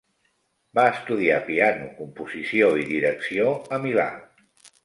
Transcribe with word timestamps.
Va 0.79 0.85
estudiar 0.93 1.37
piano, 1.51 1.91
composició 1.99 2.73
i 2.85 2.89
direcció 2.95 3.47
a 3.79 3.81
Milà. 3.85 4.09